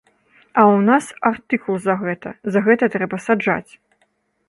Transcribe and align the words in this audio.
А 0.61 0.63
ў 0.69 0.79
нас 0.89 1.09
артыкул 1.31 1.75
за 1.85 1.93
гэта, 2.03 2.29
за 2.57 2.67
гэта 2.71 2.93
трэба 2.99 3.25
саджаць. 3.31 3.67